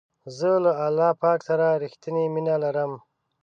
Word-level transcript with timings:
زه 0.37 0.49
له 0.63 0.71
الله 0.85 1.09
پاک 1.21 1.39
سره 1.49 1.65
رښتنی 1.83 2.25
مینه 2.33 2.55
لرم. 2.63 2.91